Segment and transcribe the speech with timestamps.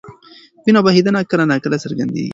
[0.65, 2.29] وینه بهېدنه کله ناکله څرګندېږي.